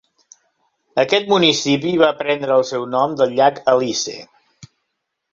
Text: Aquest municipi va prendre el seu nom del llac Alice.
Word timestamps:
Aquest 1.01 1.27
municipi 1.33 1.91
va 2.03 2.09
prendre 2.21 2.55
el 2.61 2.65
seu 2.69 2.87
nom 2.93 3.13
del 3.19 3.35
llac 3.41 3.61
Alice. 3.75 4.15